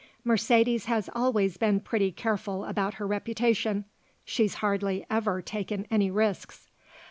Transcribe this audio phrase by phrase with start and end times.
[0.23, 3.85] Mercedes has always been pretty careful about her reputation;
[4.25, 6.71] she's hardly ever taken any risks.